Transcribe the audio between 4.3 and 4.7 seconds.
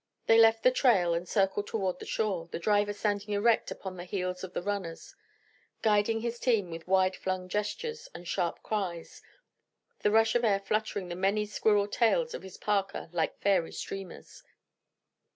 of the